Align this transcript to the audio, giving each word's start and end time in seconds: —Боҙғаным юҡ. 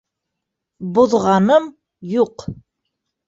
—Боҙғаным 0.95 1.69
юҡ. 2.13 2.47